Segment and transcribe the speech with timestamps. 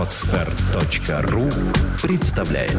[0.00, 1.50] Отстар.ру
[2.00, 2.72] представляет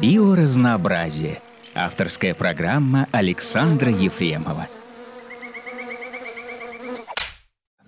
[0.00, 1.42] Биоразнообразие.
[1.74, 4.66] Авторская программа Александра Ефремова.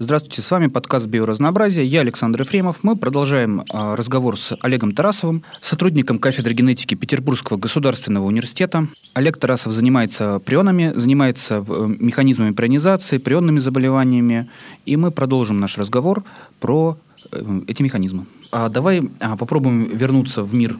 [0.02, 1.86] Здравствуйте, с вами подкаст «Биоразнообразие».
[1.86, 2.82] Я Александр Ефремов.
[2.82, 8.88] Мы продолжаем э, разговор с Олегом Тарасовым, сотрудником кафедры генетики Петербургского государственного университета.
[9.14, 14.50] Олег Тарасов занимается прионами, занимается э, механизмами прионизации, прионными заболеваниями.
[14.86, 16.24] И мы продолжим наш разговор
[16.58, 16.98] про
[17.30, 18.26] э, эти механизмы.
[18.50, 20.78] А давай а, попробуем вернуться в мир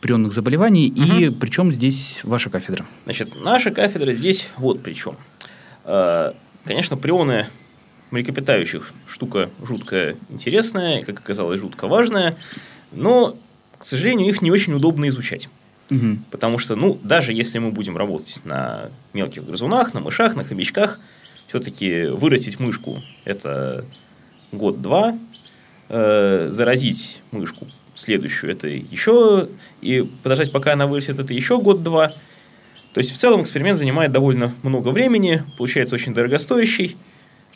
[0.00, 0.94] прионных заболеваний.
[0.96, 1.18] Угу.
[1.18, 2.86] И причем здесь ваша кафедра?
[3.02, 5.16] Значит, наша кафедра здесь вот при чем.
[6.64, 7.46] Конечно, прионы
[8.10, 12.36] млекопитающих штука жутко интересная, как оказалось, жутко важная,
[12.92, 13.36] но,
[13.78, 15.48] к сожалению, их не очень удобно изучать.
[15.90, 16.18] Угу.
[16.30, 21.00] Потому что, ну, даже если мы будем работать на мелких грызунах, на мышах, на хомячках,
[21.48, 23.84] все-таки вырастить мышку– это
[24.52, 25.18] год-два,
[25.88, 29.48] э, заразить мышку следующую– это еще,
[29.82, 32.08] и подождать, пока она вырастет, это еще год-два.
[32.92, 36.96] То есть, в целом эксперимент занимает довольно много времени, получается очень дорогостоящий–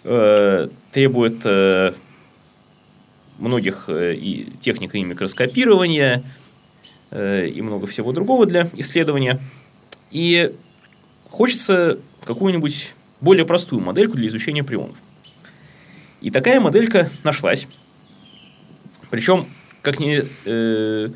[0.07, 1.95] Э, требует э,
[3.39, 6.23] многих э, и техник и микроскопирования
[7.11, 9.41] и много всего другого для исследования.
[10.11, 10.53] И
[11.31, 14.97] хочется какую-нибудь более простую модельку для изучения прионов.
[16.21, 17.69] И такая моделька нашлась.
[19.11, 19.47] Причем,
[19.83, 21.09] как не, э,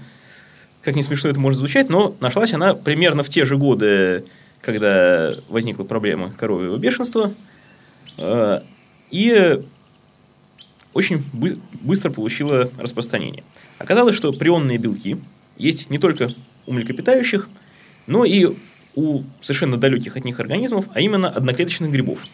[0.83, 4.25] как не смешно это может звучать, но нашлась она примерно в те же годы,
[4.61, 7.35] когда возникла проблема коровьего бешенства
[9.11, 9.63] и
[10.93, 13.45] очень бы- быстро получила распространение.
[13.79, 15.19] Оказалось, что прионные белки
[15.57, 16.29] есть не только
[16.67, 17.49] у млекопитающих,
[18.07, 18.55] но и
[18.95, 22.25] у совершенно далеких от них организмов, а именно одноклеточных грибов,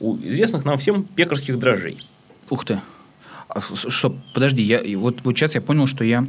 [0.00, 1.98] у известных нам всем пекарских дрожжей.
[2.50, 2.80] Ух ты.
[3.48, 6.26] А, что, подожди, я, вот, вот сейчас я понял, что я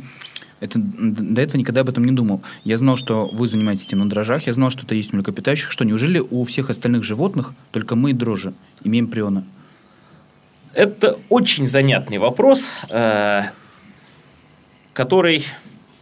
[0.64, 2.42] это, до этого никогда об этом не думал.
[2.64, 5.70] Я знал, что вы занимаетесь этим на дрожжах, я знал, что это есть у млекопитающих.
[5.70, 9.44] Что, неужели у всех остальных животных только мы, дрожжи, имеем прионы?
[10.74, 13.44] Это очень занятный вопрос, э,
[14.94, 15.46] который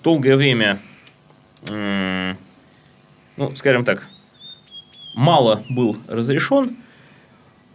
[0.02, 0.80] долгое время,
[1.70, 2.36] ну,
[3.56, 4.08] скажем так,
[5.14, 6.78] мало был разрешен.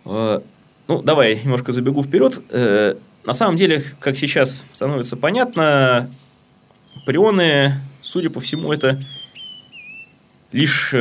[0.07, 0.41] Э,
[0.89, 2.41] ну, давай немножко забегу вперед.
[2.49, 6.11] Э, на самом деле, как сейчас становится понятно,
[7.05, 9.05] прионы, судя по всему, это
[10.51, 10.95] лишь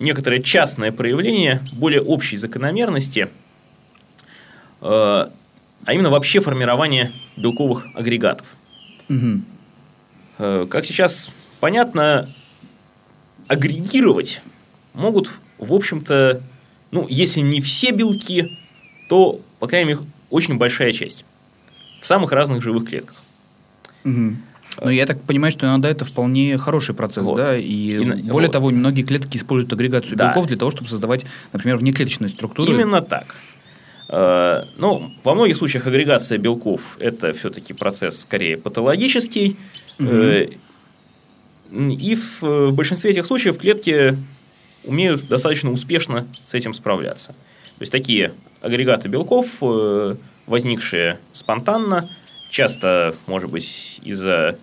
[0.00, 3.28] некоторое частное проявление более общей закономерности–
[4.82, 5.30] а
[5.88, 8.46] именно вообще формирование белковых агрегатов.
[9.08, 10.66] Угу.
[10.66, 12.28] Как сейчас понятно,
[13.46, 14.42] агрегировать
[14.94, 16.42] могут, в общем-то,
[16.90, 18.58] ну, если не все белки,
[19.08, 20.00] то, по крайней мере,
[20.30, 21.24] очень большая часть.
[22.00, 23.16] В самых разных живых клетках.
[24.04, 24.36] Угу.
[24.80, 27.36] Ну, я так понимаю, что иногда это вполне хороший процесс, вот.
[27.36, 28.52] да, и, и более вот.
[28.52, 30.28] того, многие клетки используют агрегацию да.
[30.28, 32.72] белков для того, чтобы создавать, например, внеклеточную структуру.
[32.72, 33.36] Именно так.
[34.14, 39.56] Э, ну, во многих случаях агрегация белков– это все-таки процесс скорее патологический.
[39.98, 40.58] Угу.
[41.88, 44.18] И в, в большинстве этих случаев клетки
[44.84, 47.28] умеют достаточно успешно с этим справляться.
[47.28, 52.10] То есть, такие агрегаты белков, э, возникшие спонтанно,
[52.50, 54.58] часто, может быть, из-за,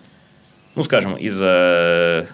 [0.76, 2.28] ну, скажем, из-за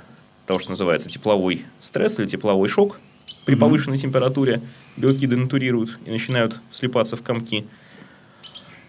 [0.44, 3.00] того, что называется тепловой стресс или тепловой шок,
[3.46, 4.60] при повышенной температуре
[4.96, 7.64] белки денатурируют и начинают слипаться в комки.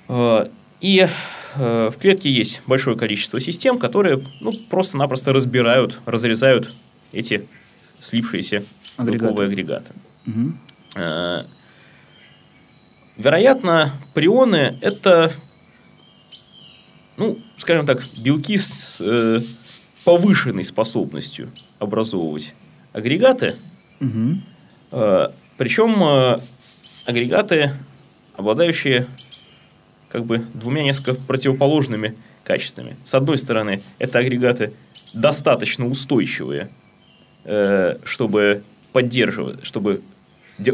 [0.07, 0.49] А,
[0.81, 1.07] и
[1.55, 6.73] э, в клетке есть большое количество систем, которые ну, просто-напросто разбирают, разрезают
[7.11, 7.47] эти
[7.99, 8.63] слипшиеся
[8.97, 9.25] агрегаты.
[9.25, 9.93] белковые агрегаты.
[10.25, 10.53] Угу.
[13.17, 15.31] Вероятно, прионы– это,
[17.15, 19.41] ну, скажем так, белки с э,
[20.03, 22.53] повышенной способностью образовывать
[22.93, 23.55] агрегаты–
[23.99, 25.31] Угу.
[25.57, 26.39] Причем э,
[27.05, 27.71] агрегаты,
[28.35, 29.07] обладающие
[30.09, 32.95] как бы двумя несколько противоположными качествами.
[33.03, 34.73] С одной стороны, это агрегаты
[35.13, 36.69] достаточно устойчивые,
[37.43, 38.63] э, чтобы
[38.93, 40.01] поддерживать, чтобы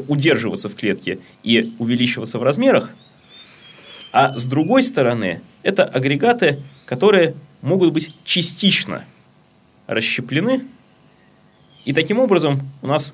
[0.08, 2.90] удерживаться в клетке и увеличиваться в размерах.
[4.12, 9.06] А с другой стороны, это агрегаты, которые могут быть частично
[9.88, 10.64] расщеплены
[11.86, 13.14] и таким образом у нас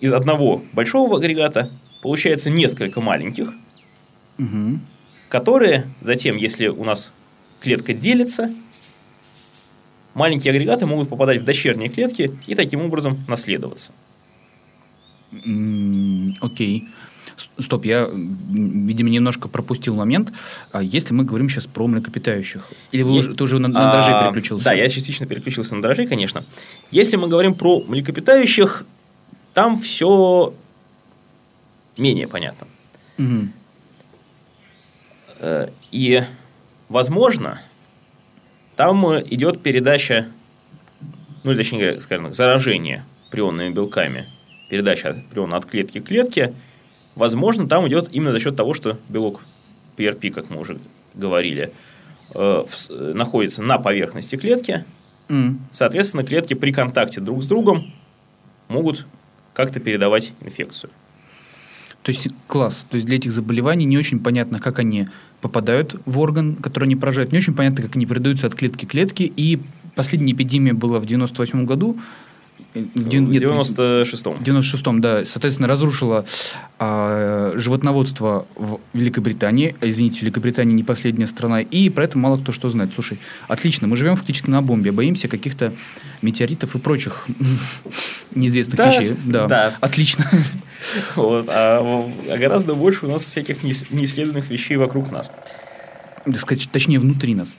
[0.00, 1.70] из одного большого агрегата
[2.00, 3.52] получается несколько маленьких,
[4.38, 4.78] угу.
[5.28, 7.12] которые затем, если у нас
[7.60, 8.52] клетка делится,
[10.14, 13.92] маленькие агрегаты могут попадать в дочерние клетки и таким образом наследоваться.
[15.32, 16.34] Окей.
[16.40, 16.82] Okay.
[17.58, 20.32] Стоп, я, видимо, немножко пропустил момент.
[20.72, 22.68] А если мы говорим сейчас про млекопитающих?
[22.92, 24.64] Или вы Е- уже, ты уже на, на А, переключился?
[24.64, 26.44] Да, я частично переключился на дрожжей, конечно.
[26.90, 28.84] Если мы говорим про млекопитающих,
[29.54, 30.54] там все
[31.98, 32.66] менее понятно.
[35.38, 36.22] Э, И,
[36.88, 37.60] возможно,
[38.76, 40.26] там идет передача,
[41.44, 44.26] ну, точнее, говоря, скажем так, заражение прионными белками,
[44.68, 46.54] передача приона от клетки к клетке,
[47.14, 49.42] возможно, там идет именно за счет того, что белок
[49.96, 50.78] PRP, как мы уже
[51.14, 51.72] говорили,
[52.34, 54.84] э, в э, находится на поверхности клетки,
[55.28, 55.60] М.
[55.70, 57.92] соответственно, клетки при контакте друг с другом
[58.68, 59.06] могут
[59.54, 60.90] как-то передавать инфекцию.
[62.02, 62.84] То есть класс.
[62.90, 65.08] То есть для этих заболеваний не очень понятно, как они
[65.40, 67.32] попадают в орган, который они поражают.
[67.32, 69.24] Не очень понятно, как они передаются от клетки к клетке.
[69.24, 69.60] И
[69.94, 71.98] последняя эпидемия была в 98 году.
[72.74, 74.34] Э, В, В дев- нет, 96-м.
[74.36, 76.24] В 96-м, да, соответственно, разрушила
[76.78, 79.76] а, животноводство в Великобритании.
[79.80, 81.60] А, Извините, Великобритания не последняя страна.
[81.60, 82.90] И про это мало кто что знает.
[82.94, 85.72] Слушай, отлично, мы живем фактически на бомбе, боимся каких-то
[86.22, 87.26] метеоритов и прочих
[88.34, 89.16] неизвестных Да, вещей.
[89.26, 89.76] Да, да.
[89.80, 90.28] отлично.
[91.14, 91.78] Вот, а,
[92.28, 95.30] а гораздо больше у нас всяких неис- неисследованных вещей вокруг нас.
[96.24, 97.54] Так сказать, точнее, внутри нас.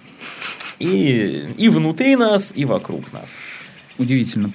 [0.80, 3.36] И, и внутри нас, и вокруг нас.
[3.98, 4.51] Удивительно.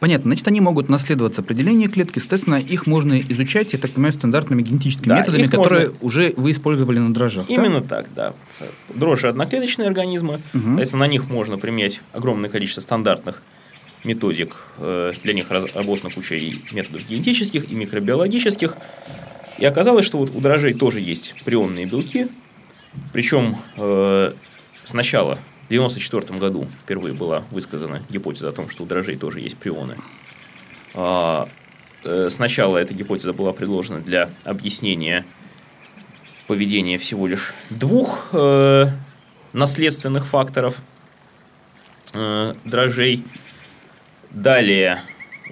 [0.00, 0.28] Понятно.
[0.30, 2.20] Значит, они могут наследоваться определение клетки.
[2.20, 6.52] Соответственно, их можно изучать, я так понимаю, стандартными генетическими Да, методами, которые можно- уже вы
[6.52, 7.48] использовали на дрожжах.
[7.48, 7.54] да?
[7.54, 8.32] Именно так, да.
[8.94, 10.40] Дрожжи одноклеточные организмы.
[10.52, 10.64] Мгм.
[10.66, 13.42] Соответственно, на них можно применять огромное количество стандартных
[14.04, 14.54] методик.
[14.78, 18.76] Э, Для них разработана куча и методов генетических, и микробиологических.
[19.58, 22.28] И оказалось, что вот у дрожжей тоже есть прионные белки.
[23.12, 24.32] Причем э,
[24.84, 29.58] сначала, в 1994 году, впервые была высказана гипотеза о том, что у дрожжей тоже есть
[29.58, 29.98] прионы.
[30.94, 31.46] А,
[32.04, 35.26] э, Сначала эта гипотеза была предложена для объяснения
[36.46, 38.86] поведения всего лишь двух э,
[39.52, 40.74] наследственных факторов
[42.14, 43.22] э, дрожжей.
[44.30, 45.02] Далее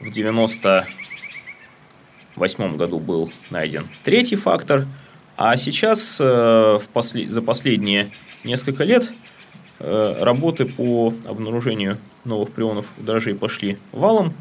[0.01, 4.87] в 98 году был найден третий фактор,
[5.37, 8.11] а сейчас в после- за последние
[8.45, 9.13] несколько лет
[9.79, 14.35] работы по обнаружению новых прионов у дрожжей пошли валом,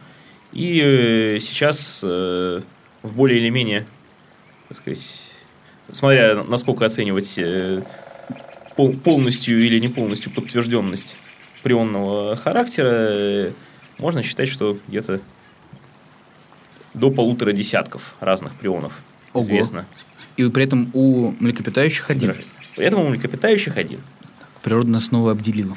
[0.52, 2.62] и э, сейчас э,
[3.02, 3.86] в более или менее,
[4.70, 5.22] так сказать,
[5.92, 7.84] смотря насколько оценивать э,
[8.76, 11.18] пол- полностью или не полностью подтвержденность
[11.62, 13.52] прионного характера, э,
[13.98, 15.20] можно считать, что где-то
[16.94, 19.02] до полутора десятков разных прионов
[19.34, 19.44] Ого.
[19.44, 19.86] известно.
[20.38, 22.36] И при этом у млекопитающих один.
[22.76, 24.02] При этом у млекопитающих один.
[24.66, 25.76] Природа нас снова обделила.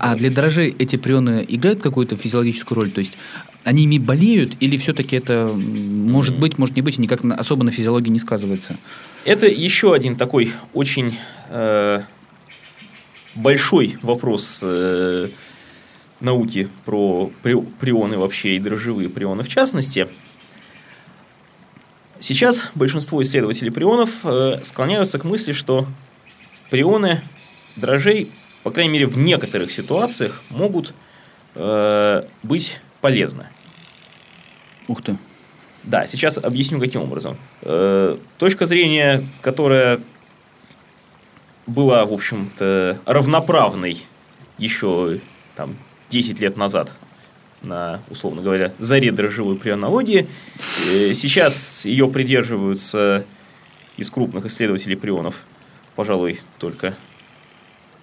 [0.00, 2.90] А для дрожжей эти прионы играют какую-то физиологическую роль?
[2.90, 3.18] То есть
[3.62, 7.70] они ими болеют или все-таки это может быть, может не быть, и никак особо на
[7.70, 8.78] физиологии не сказывается?
[9.26, 11.18] Это еще один такой очень
[11.50, 12.00] э,
[13.34, 15.28] большой вопрос э,
[16.20, 20.08] науки про при- прионы вообще и дрожжевые прионы в частности.
[22.18, 25.86] Сейчас большинство исследователей прионов э, склоняются к мысли, что
[26.70, 27.20] прионы
[27.76, 28.30] дрожжей,
[28.62, 30.94] по крайней мере, в некоторых ситуациях могут
[31.54, 33.46] э, быть полезны.
[34.88, 35.18] Ух ты.
[35.82, 37.36] Да, сейчас объясню, каким образом.
[37.62, 40.00] Э, точка зрения, которая
[41.66, 43.98] была, в общем-то, равноправной
[44.58, 45.20] еще
[45.56, 45.76] там,
[46.10, 46.92] 10 лет назад
[47.62, 50.26] на, условно говоря, заре дрожжевой прионологии.
[50.90, 53.24] Э, Сейчас ее придерживаются
[53.96, 55.42] из крупных исследователей прионов,
[55.96, 56.96] пожалуй, только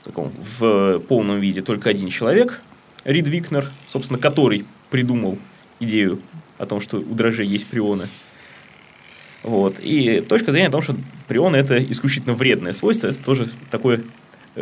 [0.04, 2.62] таком, в полном виде только один человек,
[3.04, 5.38] Рид Викнер, собственно, который придумал
[5.80, 6.22] идею
[6.58, 8.10] о том, что у дрожжей есть прионы.
[9.44, 9.80] Вот.
[9.80, 10.96] И точка зрения о том, что
[11.28, 14.04] прионы это исключительно вредное свойство, это тоже такое,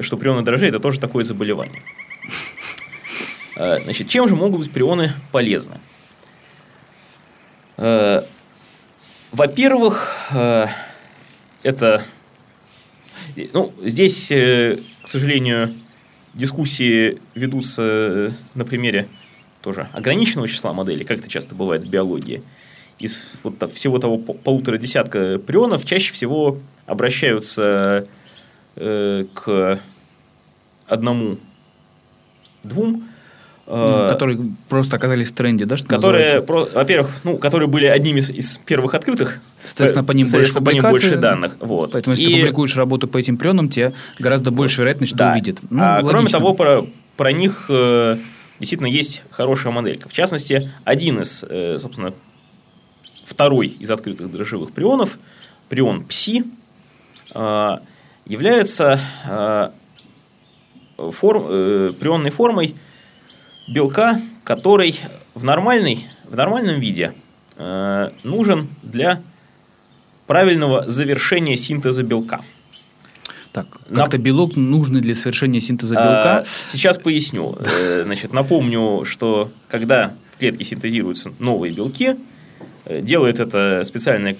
[0.01, 1.81] что прионы дрожжей это тоже такое заболевание.
[3.57, 5.79] Э, Значит, чем же могут быть прионы полезны?
[7.77, 8.23] Э,
[9.31, 10.67] Во-первых, э,
[11.63, 12.05] это...
[13.53, 15.73] Ну, здесь, э, к сожалению,
[16.33, 19.07] дискуссии ведутся э, на примере
[19.61, 22.43] тоже ограниченного числа моделей, как это часто бывает в биологии.
[22.97, 28.07] Из вот всего того по- полутора десятка прионов чаще всего обращаются
[28.75, 29.79] э, к
[30.87, 31.39] одному-двум,
[33.69, 38.19] э, Которые просто оказались в тренде, да, что которые, про- во-первых, ну, которые были одними
[38.19, 39.39] из, из первых открытых.
[39.63, 41.55] Соответственно, по ним больше Соответственно, по ним больше данных.
[41.59, 41.91] Вот.
[41.91, 45.31] Поэтому, если ты И- публикуешь работу по этим прионам, тебе гораздо больше вероятность, что Да.
[45.33, 45.59] увидит.
[45.69, 46.85] Ну, а кроме того, про,
[47.15, 48.17] про них э,
[48.59, 50.09] действительно есть хорошая моделька.
[50.09, 52.13] В частности, один из, э, собственно,
[53.25, 55.19] второй из открытых дрожжевых прионов,
[55.69, 56.43] прион ПСИ,
[57.35, 57.77] э,
[58.25, 59.69] является э,
[61.11, 62.75] форм, э, прионной формой
[63.69, 64.99] белка, который
[65.35, 67.13] в, нормальной, в нормальном виде
[67.55, 69.21] э, нужен для
[70.27, 72.41] правильного завершения синтеза белка.
[73.51, 74.25] Так, как-то Нап...
[74.25, 76.39] белок нужный для совершения синтеза белка.
[76.39, 77.57] А, сейчас поясню.
[77.65, 82.15] Э, значит, напомню, что когда в клетке синтезируются новые белки,
[82.85, 84.35] э, делает это специальная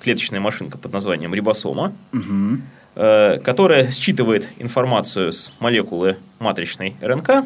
[0.00, 2.60] клеточная машинка под названием рибосома, угу.
[2.94, 7.44] которая считывает информацию с молекулы матричной РНК.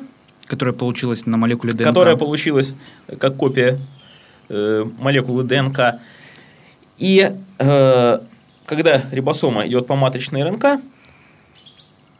[0.52, 1.86] Которая получилась на молекуле ДНК.
[1.86, 2.76] Которая получилась
[3.18, 3.78] как копия
[4.50, 5.94] молекулы ДНК.
[6.98, 10.82] И когда рибосома идет по матричной РНК,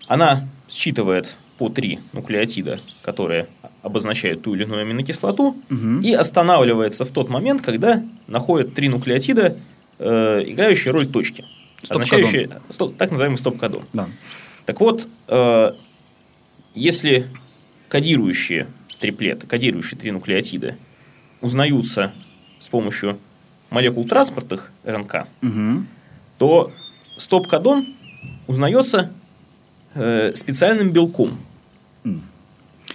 [0.08, 3.48] она считывает по три нуклеотида, которые
[3.82, 6.00] обозначают ту или иную аминокислоту, угу.
[6.02, 9.58] и останавливается в тот момент, когда находит три нуклеотида,
[9.98, 11.44] э, играющие роль точки,
[11.86, 13.84] означающие стоп, так называемый стоп-кодон.
[13.92, 14.08] Да.
[14.64, 15.72] Так вот, э,
[16.74, 17.26] если
[17.92, 18.68] кодирующие
[19.00, 20.76] триплеты, кодирующие три нуклеотида
[21.42, 22.14] узнаются
[22.58, 23.18] с помощью
[23.68, 25.84] молекул транспортных РНК, угу.
[26.38, 26.72] то
[27.18, 27.86] стоп-кодон
[28.46, 29.12] узнается
[29.94, 31.38] э, специальным белком.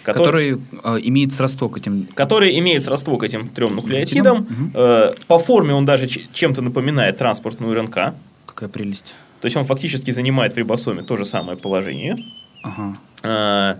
[0.01, 2.07] Который, который э, имеет сродство к этим...
[2.15, 4.37] Который имеет сродство к этим трем нуклеотидам.
[4.39, 4.71] Угу.
[4.73, 8.15] Э, по форме он даже чем-то напоминает транспортную РНК.
[8.47, 9.13] Какая прелесть.
[9.41, 12.17] То есть он фактически занимает в рибосоме то же самое положение.
[12.63, 12.97] Ага.
[13.21, 13.75] Э,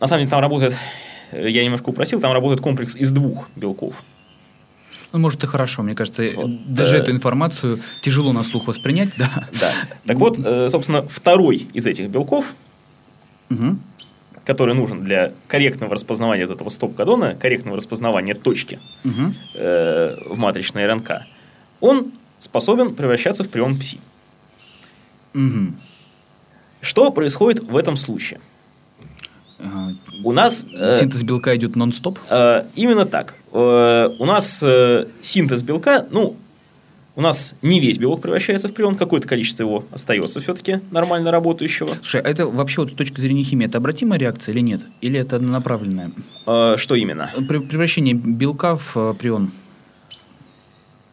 [0.00, 0.76] на самом деле там работает,
[1.32, 3.94] я немножко упросил, там работает комплекс из двух белков.
[5.12, 5.82] Ну, может, и хорошо.
[5.82, 7.00] Мне кажется, вот, даже э...
[7.00, 9.48] эту информацию тяжело на слух воспринять, да.
[9.52, 9.72] Да.
[10.06, 12.54] Так вот, э, собственно, второй из этих белков,
[13.50, 13.76] угу.
[14.44, 19.34] который нужен для корректного распознавания вот этого стоп-кодона, корректного распознавания точки угу.
[19.54, 21.10] э, в матричной РНК,
[21.80, 23.98] он способен превращаться в прион ПСИ.
[25.34, 25.74] Угу.
[26.82, 28.40] Что происходит в этом случае?
[30.22, 30.66] У нас...
[30.72, 32.18] Э, синтез белка идет нон-стоп?
[32.28, 33.34] Э, именно так.
[33.52, 36.36] Э, у нас э, синтез белка, ну,
[37.16, 41.90] у нас не весь белок превращается в прион, какое-то количество его остается все-таки нормально работающего.
[41.96, 44.82] Слушай, а это вообще вот с точки зрения химии, это обратимая реакция или нет?
[45.00, 46.12] Или это однонаправленная?
[46.46, 47.30] Э, что именно?
[47.48, 49.50] Превращение белка в э, прион.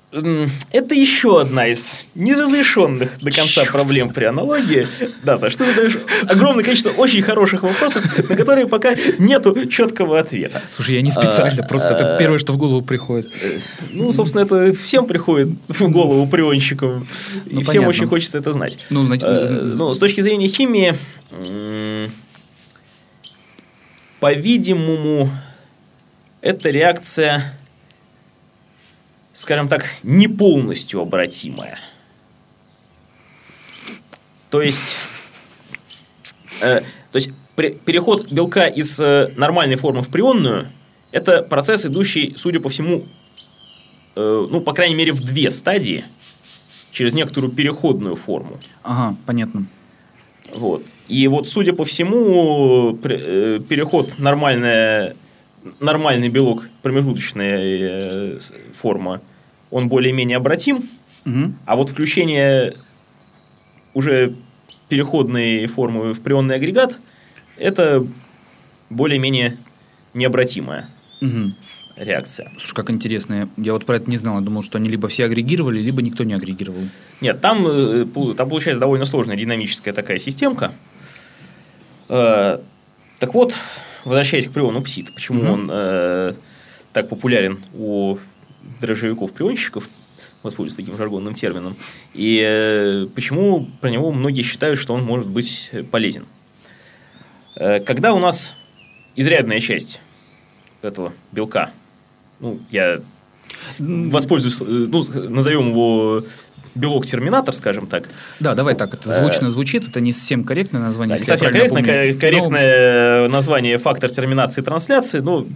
[0.10, 3.74] Это еще одна из неразрешенных до конца Черт.
[3.74, 4.88] проблем при аналогии.
[5.24, 5.98] Да, Саш, ты задаешь
[6.30, 10.62] огромное количество очень хороших вопросов, на которые пока нету четкого ответа.
[10.74, 13.30] Слушай, я не специально, а, просто а, это первое, что в голову приходит.
[13.42, 13.60] Э,
[13.92, 17.06] ну, собственно, это всем приходит в голову прионщикам.
[17.46, 18.88] Ну, и всем очень хочется это знать.
[18.90, 19.46] Ну, значит, а,
[19.76, 20.96] ну, с точки зрения химии,
[24.22, 25.30] по-видимому,
[26.42, 27.57] эта реакция
[29.38, 31.78] скажем так, не полностью обратимая.
[34.50, 34.96] То есть,
[36.62, 40.70] э, то есть переход белка из э, нормальной формы в прионную–
[41.12, 43.06] это процесс, идущий, судя по всему,
[44.16, 46.04] э, ну, по крайней мере, в две стадии,
[46.92, 48.60] через некоторую переходную форму.
[48.82, 49.68] Ага, понятно.
[50.56, 50.84] Вот.
[51.08, 55.16] И вот, судя по всему, э, переход нормальная
[55.80, 58.40] нормальный белок, промежуточная э,
[58.74, 59.22] форма,
[59.72, 60.90] он более-менее обратим,
[61.26, 61.54] угу.
[61.66, 62.76] а вот включение
[63.94, 64.36] уже
[64.88, 67.00] переходной формы в прионный агрегат
[67.58, 68.08] это
[68.90, 69.58] более-менее
[70.14, 70.90] необратимая
[71.22, 71.52] угу.
[71.98, 72.52] реакция.
[72.58, 73.50] Слушай, как интересно.
[73.58, 74.36] Я вот про это не знал.
[74.36, 76.84] Я думал, что они либо все агрегировали, либо никто не агрегировал.
[77.20, 78.06] Нет, там, э,
[78.38, 80.72] там получается довольно сложная динамическая такая системка.
[82.08, 82.60] Э,
[83.20, 83.58] так вот,
[84.06, 85.52] возвращаясь к приону псит, почему угу.
[85.52, 86.34] он э,
[86.98, 88.18] так популярен у
[88.82, 89.88] дрожжевиков-прионщиков,
[90.42, 91.76] воспользуюсь таким жаргонным термином,
[92.16, 96.26] и э, почему про него многие считают, что он может быть полезен.
[97.56, 98.56] Э, когда у нас
[99.16, 100.02] изрядная часть
[100.82, 101.70] этого белка,
[102.40, 103.02] ну, я
[103.78, 106.26] воспользуюсь, э, ну, назовем его
[106.74, 108.10] белок-терминатор, скажем так.
[108.40, 111.16] Да, давай так, это звучно звучит, это не совсем корректное название.
[111.16, 113.34] Да, не совсем корректно, помню, корректное но...
[113.34, 115.48] название фактор терминации и трансляции, ну,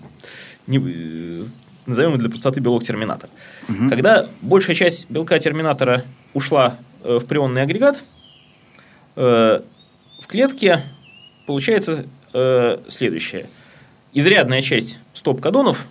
[0.77, 1.47] не,
[1.85, 3.29] назовем для простоты белок-терминатор.
[3.69, 3.89] Угу.
[3.89, 8.03] Когда большая часть белка-терминатора ушла э, в прионный агрегат,
[9.15, 9.61] э,
[10.21, 10.81] в клетке
[11.45, 13.47] получается э, следующее.
[14.13, 15.85] Изрядная часть стоп-кодонов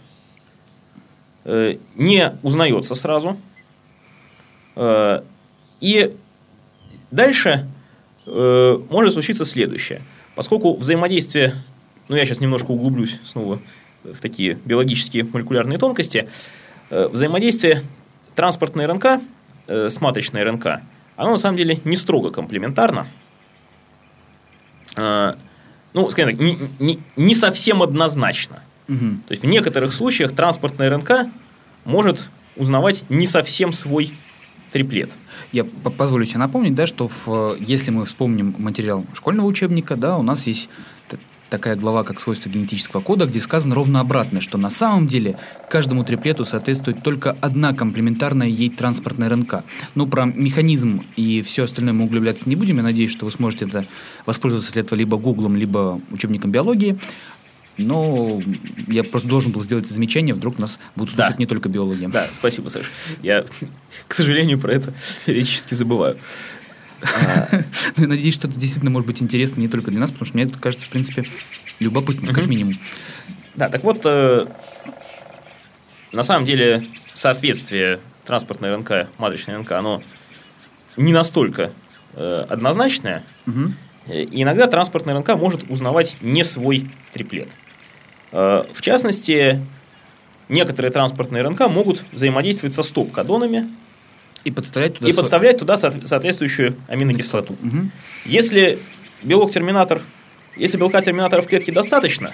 [1.44, 3.36] э, не узнается сразу–
[4.76, 5.22] Э,
[5.80, 6.14] и
[7.10, 7.66] дальше
[8.26, 10.02] э, может случиться следующее.
[10.34, 11.54] Поскольку взаимодействие,
[12.08, 13.60] ну я сейчас немножко углублюсь снова
[14.04, 16.28] в такие биологические молекулярные тонкости,
[16.90, 17.82] э, взаимодействие
[18.34, 19.20] транспортной РНК
[19.66, 20.66] э, с маточной РНК,
[21.16, 23.06] оно на самом деле не строго комплементарно.
[24.96, 25.34] Э,
[25.92, 28.62] ну, скажем так, не, не, не совсем однозначно.
[28.88, 28.98] Угу.
[29.26, 31.28] То есть в некоторых случаях транспортная РНК
[31.84, 34.14] может узнавать не совсем свой
[34.72, 35.16] триплет.
[35.52, 40.16] Я по- позволю себе напомнить, да, что в, если мы вспомним материал школьного учебника, да,
[40.16, 40.68] у нас есть
[41.50, 45.36] такая глава, как свойства генетического кода, где сказано ровно обратное, что на самом деле
[45.68, 49.64] каждому триплету соответствует только одна комплементарная ей транспортная РНК.
[49.94, 52.76] Ну, про механизм и все остальное мы углубляться не будем.
[52.76, 53.84] Я надеюсь, что вы сможете это
[54.24, 56.98] воспользоваться для этого либо гуглом, либо учебником биологии.
[57.78, 58.40] Но
[58.88, 61.24] я просто должен был сделать замечание, вдруг нас будут Да.
[61.24, 62.06] слушать не только биологи.
[62.12, 62.90] Да, спасибо, Саш.
[63.22, 63.44] Я,
[64.06, 64.92] к сожалению, про это
[65.24, 66.16] периодически забываю.
[67.02, 67.62] Я
[68.06, 70.58] надеюсь, что это действительно может быть интересно не только для нас, потому что мне это
[70.58, 71.24] кажется, в принципе,
[71.78, 72.78] любопытным, как минимум.
[73.54, 74.46] Да, так вот, э,
[76.12, 80.02] на самом деле соответствие транспортной РНК, маточной РНК, оно
[80.96, 81.72] не настолько
[82.14, 83.24] э, однозначное.
[84.06, 87.56] Э, И иногда транспортная РНК может узнавать не свой триплет.
[88.32, 89.60] В частности,
[90.48, 93.68] некоторые транспортные РНК могут взаимодействовать со стоп-кодонами
[94.44, 95.08] И подставлять туда...
[95.08, 97.56] и сво- подставлять туда соот- соответствующую аминокислоту.
[97.60, 97.92] Мгм.
[98.24, 98.78] Если
[99.22, 100.00] белок-терминатор,
[100.56, 102.32] если белка-терминатора в клетке достаточно,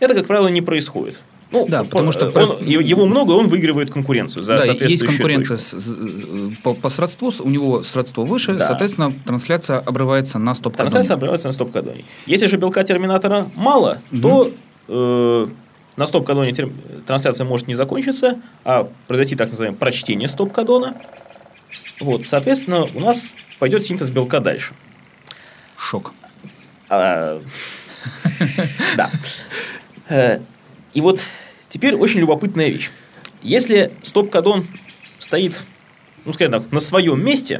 [0.00, 1.20] это, как правило, не происходит.
[1.52, 4.66] Ну, Да, по- потому что он- про- его много, он выигрывает конкуренцию за Да, есть
[4.66, 5.78] соответствующую конкуренция точку.
[5.78, 8.66] с- э, по, по сродству, у него сродство выше, Да.
[8.66, 12.04] соответственно, трансляция обрывается на стоп Трансляция обрывается на стоп-кодоне.
[12.26, 14.50] Если же белка терминатора мало, то
[14.88, 15.46] э,
[15.96, 16.72] на стоп-кодоне тер-
[17.06, 20.96] трансляция может не закончиться, а произойти так называемое прочтение стоп-кодона.
[22.00, 24.74] Вот, соответственно, у нас пойдет синтез белка дальше.
[25.76, 26.12] Шок.
[26.88, 27.40] А,
[28.96, 29.10] Да.
[30.08, 30.40] Э,
[30.92, 31.20] И вот
[31.68, 32.90] теперь очень любопытная вещь.
[33.42, 34.66] Если стоп-кодон
[35.18, 35.62] стоит,
[36.24, 37.58] ну, скажем так, на своем месте,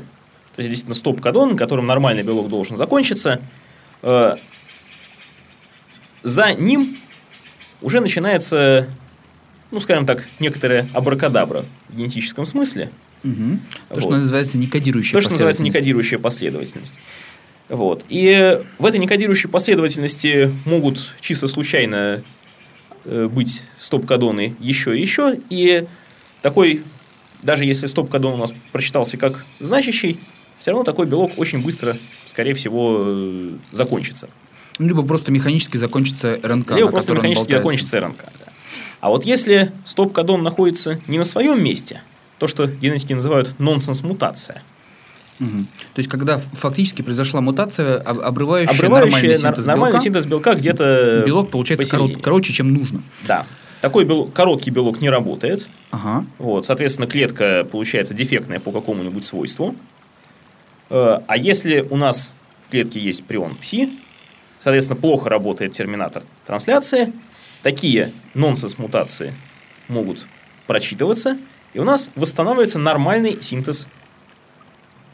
[0.54, 3.40] то есть действительно стоп-кодон, на котором нормальный белок должен закончиться,
[4.02, 4.36] э,
[6.22, 6.96] за ним
[7.82, 8.88] уже начинается,
[9.70, 12.90] ну, скажем так, некоторая абракадабра в генетическом смысле.
[13.24, 13.60] Мгм.
[13.88, 14.18] То, что Вот.
[14.18, 16.94] называется некодирующая То, что называется некодирующая последовательность.
[17.68, 18.04] Вот.
[18.08, 22.22] И в этой некодирующей последовательности могут чисто случайно
[23.06, 25.38] э, быть стоп-кодоны еще и еще.
[25.50, 25.84] И
[26.42, 26.82] такой,
[27.42, 30.20] даже если стоп-кодон у нас прочитался как значащий,
[30.58, 34.28] все равно такой белок очень быстро, скорее всего, э, закончится.
[34.78, 38.24] Ну, Либо просто механически закончится РНК, Либо просто механически закончится РНК.
[38.24, 38.52] да.
[39.00, 42.02] А вот если стоп-кодон находится не на своем месте,
[42.38, 44.62] то, что генетики называют нонсенс-мутация,
[45.40, 45.66] Мгм.
[45.94, 50.54] То есть, когда фактически произошла мутация, об- обрывающая, обрывающая нормальный синтез нормальный белка, синтез белка
[50.54, 53.02] где-то белок получается корот- короче, чем нужно.
[53.26, 53.44] Да.
[53.80, 55.66] Такой белок, короткий белок не работает.
[55.90, 56.24] Ага.
[56.38, 59.74] Вот, соответственно, клетка получается дефектная по какому-нибудь свойству.
[60.90, 62.32] Э, А если у нас
[62.68, 63.90] в клетке есть прион ПСИ,
[64.60, 67.12] соответственно, плохо работает терминатор трансляции,
[67.64, 69.34] такие нонсенс-мутации
[69.88, 70.26] могут
[70.68, 71.36] прочитываться,
[71.74, 73.88] и у нас восстанавливается нормальный синтез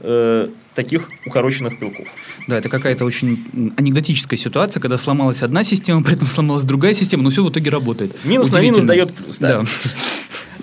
[0.00, 2.06] э, таких укороченных белков.
[2.46, 7.22] Да, это какая-то очень анекдотическая ситуация, когда сломалась одна система, при этом сломалась другая система,
[7.22, 8.24] но все в итоге работает.
[8.24, 9.62] Минус на минус дает плюс, да.
[9.62, 9.64] Да.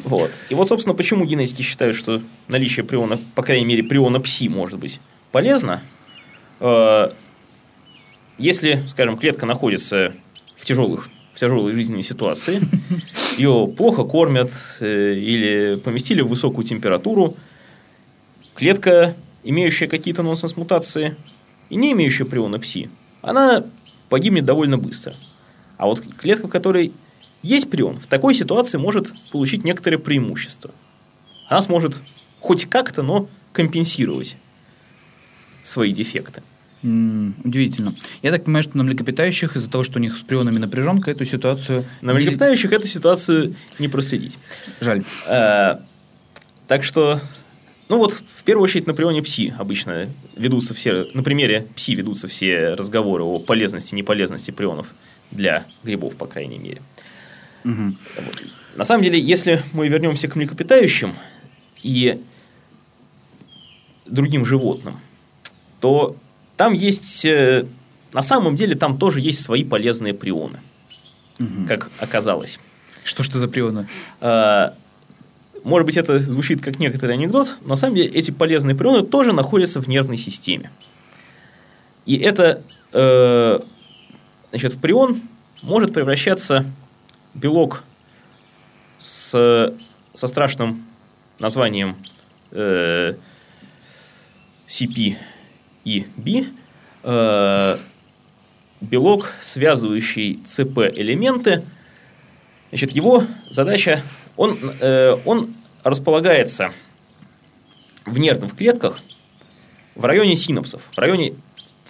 [0.04, 0.32] Вот.
[0.50, 4.80] И вот, собственно, почему генетики считают, что наличие приона, по крайней мере, приона ПСИ может
[4.80, 5.02] быть
[5.34, 5.84] полезно.
[6.62, 7.10] Э,
[8.38, 10.14] Если, скажем, клетка находится
[10.56, 12.62] в тяжелых тяжелой жизненной ситуации,
[13.38, 17.36] ее плохо кормят э, или поместили в высокую температуру,
[18.56, 21.16] клетка, имеющая какие-то нонсенс-мутации
[21.70, 22.90] и не имеющая приона ПСИ,
[23.22, 23.66] она
[24.10, 25.14] погибнет довольно быстро.
[25.78, 26.92] А вот клетка, в которой
[27.44, 30.72] есть прион, в такой ситуации может получить некоторое преимущество.
[31.48, 32.02] Она сможет
[32.40, 34.38] хоть как-то, но компенсировать
[35.64, 36.42] свои дефекты.
[36.84, 37.94] Удивительно.
[38.22, 41.26] Я так понимаю, что на млекопитающих из-за того, что у них с прионами напряженка, эту
[41.26, 41.84] ситуацию...
[42.02, 44.38] На млекопитающих эту ситуацию не проследить.
[44.80, 45.04] Жаль.
[45.28, 45.78] Э,
[46.68, 47.20] Так что,
[47.90, 52.28] ну вот, в первую очередь на прионе ПСИ обычно ведутся все, на примере ПСИ ведутся
[52.28, 54.88] все разговоры о полезности и неполезности прионов
[55.32, 56.82] для грибов, по крайней мере.
[57.64, 57.98] Мгм.
[58.18, 58.44] Вот.
[58.76, 61.16] На самом деле, если мы вернемся к млекопитающим
[61.82, 62.22] и
[64.06, 65.00] другим животным,
[65.80, 66.16] то
[66.58, 67.66] там есть, э,
[68.14, 70.60] на самом деле, там тоже есть свои полезные прионы,
[71.40, 71.68] Мгм.
[71.68, 72.60] как оказалось.
[73.04, 73.88] Что ж это за прионы?
[74.22, 74.74] А,
[75.64, 79.34] Может быть, это звучит как некоторый анекдот, но на самом деле эти полезные прионы тоже
[79.34, 80.72] находятся в нервной системе.
[82.06, 82.62] И это,
[82.94, 83.60] э,
[84.52, 85.22] значит, в прион
[85.64, 86.66] может превращаться
[87.34, 87.84] белок
[89.00, 89.74] с
[90.14, 90.86] со страшным
[91.40, 91.98] названием
[92.52, 93.16] э,
[94.68, 95.18] CP
[95.88, 96.48] и B,
[97.04, 97.78] э,
[98.82, 101.64] белок, связывающий ЦП-элементы.
[102.70, 104.02] Значит, его задача,
[104.36, 106.74] он, э, он располагается
[108.06, 109.00] в нервных клетках
[109.96, 111.36] в районе синапсов, в районе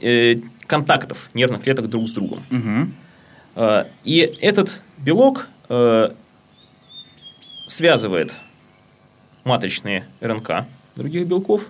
[0.02, 0.36] э,
[0.68, 2.44] контактов нервных клеток друг с другом.
[2.52, 2.92] Угу.
[3.56, 6.12] Э, и этот белок э,
[7.66, 8.36] связывает
[9.44, 11.68] матричные РНК других белков.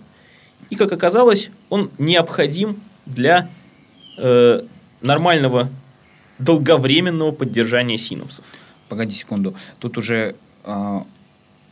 [0.69, 3.49] И, как оказалось, он необходим для
[4.17, 4.61] э,
[5.01, 5.69] нормального
[6.39, 8.45] долговременного поддержания синапсов.
[8.89, 9.55] Погоди секунду.
[9.79, 11.03] Тут уже а,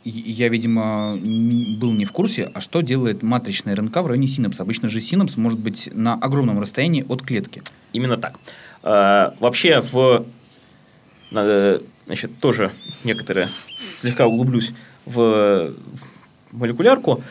[0.05, 4.61] я, видимо, был не в курсе, а что делает матричная РНК в районе синапса?
[4.61, 7.63] Обычно же синапс может быть на огромном расстоянии от клетки.
[7.91, 8.39] Именно так.
[8.83, 10.25] Э, вообще, в,
[11.31, 12.71] э, значит, тоже
[13.03, 13.49] некоторые,
[13.97, 14.73] слегка углублюсь
[15.05, 15.73] в
[16.51, 17.21] молекулярку.
[17.21, 17.23] Э,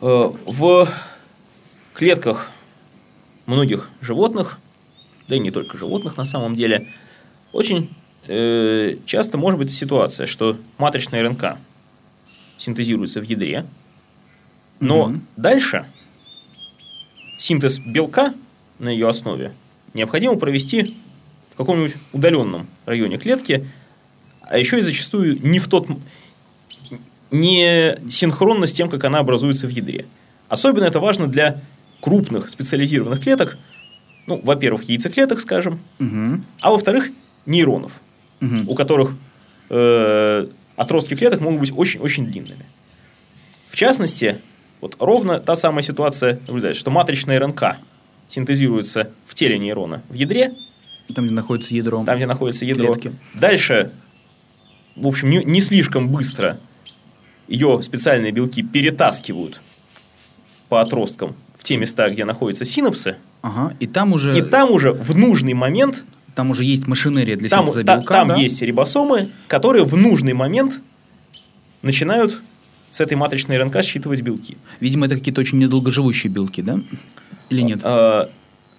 [0.00, 0.88] в
[1.94, 2.50] клетках
[3.46, 4.58] многих животных,
[5.28, 6.88] да и не только животных на самом деле,
[7.52, 7.90] очень
[8.26, 11.58] э, часто может быть ситуация, что матричная РНК
[12.58, 13.66] синтезируется в ядре,
[14.80, 15.26] но Мгм.
[15.36, 15.86] дальше
[17.38, 18.34] синтез белка
[18.78, 19.52] на ее основе
[19.94, 20.94] необходимо провести
[21.50, 23.66] в каком-нибудь удаленном районе клетки,
[24.42, 25.88] а еще и зачастую не в тот
[27.30, 30.04] не синхронно с тем, как она образуется в ядре.
[30.48, 31.60] Особенно это важно для
[32.00, 33.56] крупных специализированных клеток,
[34.26, 36.40] ну, во-первых, яйцеклеток, скажем, Угу.
[36.60, 37.10] а во-вторых,
[37.46, 38.00] нейронов,
[38.66, 39.12] у которых
[39.68, 42.64] э, отростки клеток могут быть очень-очень длинными.
[43.68, 44.38] В частности,
[44.80, 47.76] вот ровно та самая ситуация наблюдается, что матричная РНК
[48.28, 50.52] синтезируется в теле нейрона в ядре,
[51.14, 52.02] Там, где находится ядро.
[52.04, 52.94] там, где находится ядро.
[52.94, 53.12] Клетки.
[53.34, 53.92] Дальше,
[54.96, 56.58] в общем, не, не слишком быстро
[57.50, 59.60] ее специальные белки перетаскивают
[60.70, 63.74] по отросткам в те места, где находятся синапсы, Ага.
[63.80, 67.64] И там уже, и там уже в нужный момент там уже есть машинерия для там,
[67.64, 68.14] синтеза та- белка.
[68.14, 68.36] там да?
[68.36, 70.80] есть рибосомы, которые в нужный момент
[71.82, 72.40] начинают
[72.90, 74.56] с этой матричной РНК считывать белки.
[74.80, 76.80] Видимо, это какие-то очень недолгоживущие белки, да?
[77.48, 77.80] Или нет?
[77.82, 78.26] Э,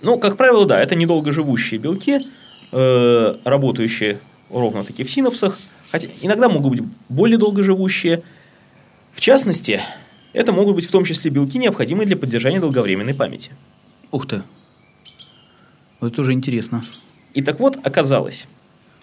[0.01, 2.19] ну, как правило, да, это недолгоживущие белки,
[2.71, 5.57] э, работающие ровно-таки в синапсах,
[5.91, 8.23] хотя иногда могут быть более долгоживущие.
[9.11, 9.81] В частности,
[10.33, 13.51] это могут быть в том числе белки, необходимые для поддержания долговременной памяти.
[14.11, 14.43] Ух ты.
[15.99, 16.83] Вот это уже интересно.
[17.33, 18.47] И так вот, оказалось,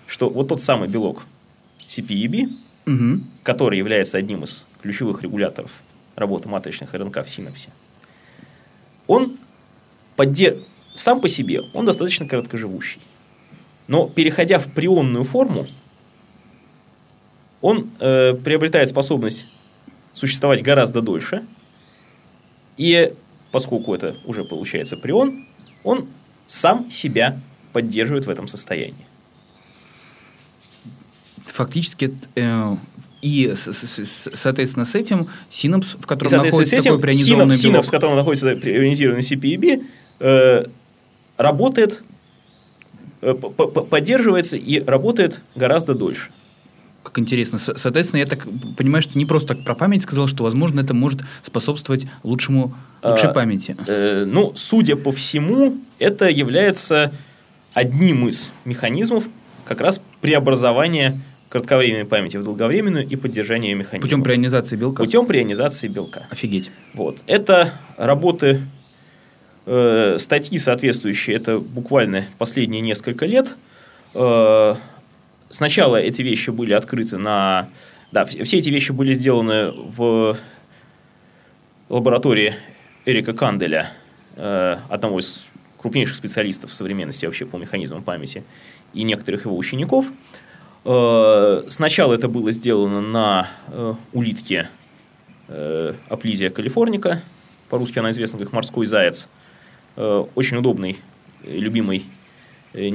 [0.06, 1.24] что вот тот самый белок
[1.80, 2.48] CPEB,
[2.86, 3.20] Угу.
[3.42, 5.70] который является одним из ключевых регуляторов
[6.16, 7.68] работы матричных РНК в синапсе,
[9.06, 9.36] он
[10.16, 10.62] подде-
[10.94, 13.00] сам по себе он достаточно короткоживущий.
[13.88, 15.66] Но переходя в прионную форму,
[17.60, 19.46] он э, приобретает способность
[20.18, 21.44] существовать гораздо дольше.
[22.76, 23.12] И
[23.52, 25.46] поскольку это уже получается прион,
[25.84, 26.08] он
[26.46, 27.40] сам себя
[27.72, 29.06] поддерживает в этом состоянии.
[31.46, 32.76] Фактически, э,
[33.22, 38.00] и, соответственно, с этим синапс, в котором находится этим такой прионизованный синапс, синапс, в белок,
[38.00, 39.84] котором находится прионизированный CPEB,
[40.20, 40.64] э,
[41.36, 42.02] работает,
[43.22, 46.30] э, поддерживается и работает гораздо дольше.
[47.02, 47.58] Как интересно.
[47.58, 50.94] Со- Соответственно, я так понимаю, что не просто так про память сказал, что, возможно, это
[50.94, 53.76] может способствовать лучшему, лучшей А, памяти.
[53.86, 57.12] Э, ну, судя по всему, это является
[57.72, 59.24] одним из механизмов
[59.64, 64.02] как раз преобразования кратковременной памяти в долговременную и поддержания ее механизма.
[64.06, 65.02] Путем прионизации белка.
[65.02, 66.26] Путем прионизации белка.
[66.30, 66.70] Офигеть.
[66.94, 67.22] Вот.
[67.26, 68.60] Это работы,
[69.66, 73.56] э, статьи соответствующие, это буквально последние несколько лет.
[74.14, 74.74] Э,
[75.50, 77.68] сначала эти вещи были открыты на...
[78.12, 80.36] Да, все, все эти вещи были сделаны в
[81.88, 82.54] лаборатории
[83.04, 83.90] Эрика Канделя,
[84.36, 85.46] э, одного из
[85.78, 88.44] крупнейших специалистов современности вообще по механизмам памяти,
[88.94, 90.06] и некоторых его учеников.
[90.84, 94.68] Э, сначала это было сделано на э, улитке
[96.10, 97.22] Аплизия калифорника,
[97.70, 99.30] по-русски она известна как морской заяц,
[99.96, 100.98] очень удобный,
[101.42, 102.04] любимый
[102.72, 102.88] э,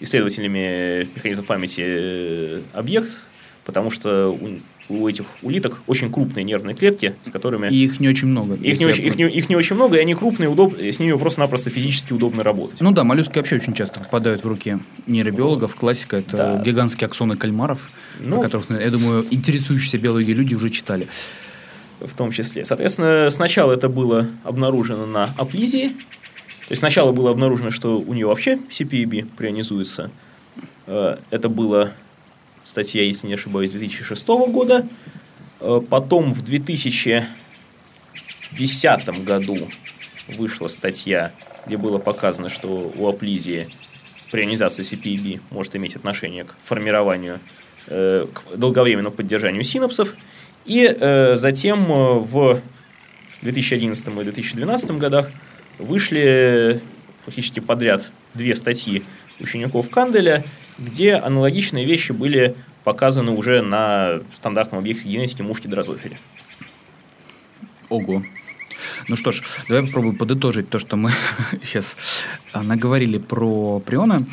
[0.00, 3.20] нейроисследователями механизмов памяти э, объект,
[3.64, 7.68] потому что у, у этих улиток очень крупные нервные клетки, с которыми...
[7.68, 8.54] И их не очень много.
[8.54, 10.78] Их не, очень, их, не, их не очень много, и они крупные, удоб...
[10.78, 12.80] с ними просто-напросто физически удобно работать.
[12.80, 15.74] Ну да, моллюски вообще очень часто попадают в руки нейробиологов.
[15.74, 16.62] Классика– это Да.
[16.64, 18.40] гигантские аксоны кальмаров, Ну.
[18.40, 21.06] о которых, я думаю, интересующиеся биологией люди уже читали.
[22.00, 22.64] в том числе.
[22.64, 25.90] Соответственно, сначала это было обнаружено на аплизии.
[26.68, 30.10] То есть сначала было обнаружено, что у нее вообще CPEB прионизуется.
[30.86, 31.94] Э, Это было
[32.66, 34.86] статья, если не ошибаюсь, 2006 года.
[35.60, 39.56] Э, потом в 2010 году
[40.36, 41.32] вышла статья,
[41.66, 43.70] где было показано, что у аплизии
[44.30, 47.40] при ионизации CPEB может иметь отношение к формированию,
[47.86, 50.14] э, к долговременному поддержанию синапсов.
[50.66, 50.86] И
[51.36, 52.60] затем в
[53.40, 55.30] 2011 и 2012 годах
[55.78, 56.80] вышли
[57.22, 59.02] фактически подряд две статьи
[59.40, 60.44] учеников Канделя,
[60.78, 66.18] где аналогичные вещи были показаны уже на стандартном объекте генетики мушки дрозофиля.
[67.88, 68.22] Ого.
[69.06, 71.10] Ну что ж, давай попробуем подытожить то, что мы
[71.62, 71.96] сейчас
[72.52, 74.26] а, наговорили про прионы.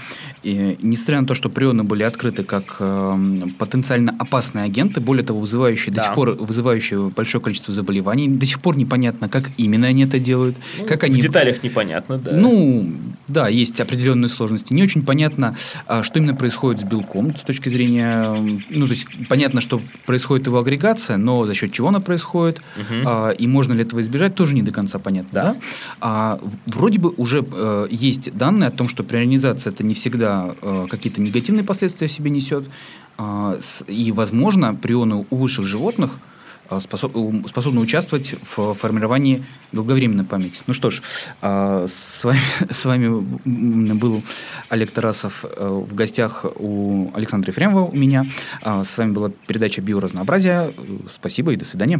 [0.44, 3.18] И, несмотря на то, что прионы были открыты как э,
[3.58, 6.02] потенциально опасные агенты, более того, вызывающие да.
[6.02, 10.20] до сих пор вызывающие большое количество заболеваний, до сих пор непонятно, как именно они это
[10.20, 10.56] делают.
[10.78, 11.16] Ну, как в они...
[11.16, 12.32] деталях непонятно, да.
[12.34, 12.92] Ну,
[13.28, 14.74] да, есть определенные сложности.
[14.74, 15.56] Не очень понятно,
[15.88, 18.36] а, что именно происходит с белком с точки зрения...
[18.70, 23.32] Ну, то есть понятно, что происходит его агрегация, но за счет чего она происходит, угу.
[23.38, 25.30] и можно ли этого избежать, тоже не до конца понятно.
[25.32, 25.44] Да.
[25.44, 25.58] Да?
[26.02, 30.88] А, вроде бы уже э, есть данные о том, что прионизация это не всегда э,
[30.90, 32.68] какие-то негативные последствия в себе несет.
[33.18, 36.12] Э, и, возможно, прионы у высших животных
[36.70, 40.62] э, способны участвовать в формировании долговременной памяти.
[40.68, 41.02] Ну что ж,
[41.42, 42.40] э, с вами,
[42.72, 44.24] с вами был
[44.70, 48.26] Олег Тарасов э, в гостях у Александра Ефремова, у меня.
[48.64, 50.74] С вами была передача «Биоразнообразие».
[51.08, 52.00] Спасибо и до свидания.